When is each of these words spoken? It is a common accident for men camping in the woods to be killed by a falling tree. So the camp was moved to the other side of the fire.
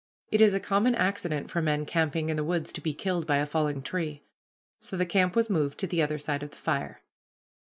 It 0.31 0.41
is 0.41 0.55
a 0.55 0.59
common 0.59 0.95
accident 0.95 1.51
for 1.51 1.61
men 1.61 1.85
camping 1.85 2.29
in 2.29 2.35
the 2.35 2.43
woods 2.43 2.73
to 2.73 2.81
be 2.81 2.91
killed 2.91 3.27
by 3.27 3.37
a 3.37 3.45
falling 3.45 3.83
tree. 3.83 4.23
So 4.79 4.97
the 4.97 5.05
camp 5.05 5.35
was 5.35 5.47
moved 5.47 5.77
to 5.81 5.85
the 5.85 6.01
other 6.01 6.17
side 6.17 6.41
of 6.41 6.49
the 6.49 6.57
fire. 6.57 7.03